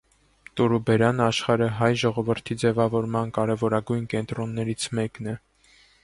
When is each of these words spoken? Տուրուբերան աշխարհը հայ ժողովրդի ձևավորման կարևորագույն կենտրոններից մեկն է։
Տուրուբերան 0.59 1.19
աշխարհը 1.25 1.65
հայ 1.81 1.89
ժողովրդի 2.03 2.57
ձևավորման 2.63 3.33
կարևորագույն 3.35 4.07
կենտրոններից 4.15 4.87
մեկն 5.01 5.29
է։ 5.35 5.35